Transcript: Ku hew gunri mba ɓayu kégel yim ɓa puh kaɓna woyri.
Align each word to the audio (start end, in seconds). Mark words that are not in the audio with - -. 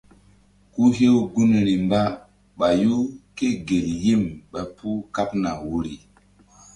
Ku 0.73 0.83
hew 0.95 1.17
gunri 1.33 1.73
mba 1.85 2.01
ɓayu 2.57 2.95
kégel 3.37 3.87
yim 4.03 4.23
ɓa 4.51 4.61
puh 4.75 4.99
kaɓna 5.15 5.49
woyri. 5.67 5.95